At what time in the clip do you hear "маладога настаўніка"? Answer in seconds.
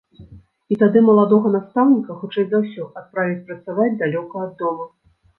1.09-2.15